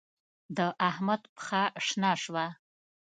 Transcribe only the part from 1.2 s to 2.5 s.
پښه شنه شوه.